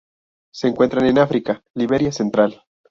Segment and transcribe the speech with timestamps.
[0.51, 2.63] Se encuentran en África: Liberia central.